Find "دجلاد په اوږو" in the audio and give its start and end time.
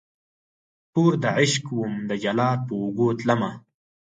2.09-3.07